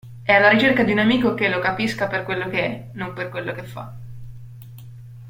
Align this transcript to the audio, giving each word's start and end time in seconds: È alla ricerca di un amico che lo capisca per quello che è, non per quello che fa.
È 0.23 0.31
alla 0.33 0.49
ricerca 0.49 0.83
di 0.83 0.93
un 0.93 0.97
amico 0.97 1.35
che 1.35 1.47
lo 1.47 1.59
capisca 1.59 2.07
per 2.07 2.23
quello 2.23 2.49
che 2.49 2.65
è, 2.65 2.89
non 2.93 3.13
per 3.13 3.29
quello 3.29 3.51
che 3.53 3.61
fa. 3.61 3.95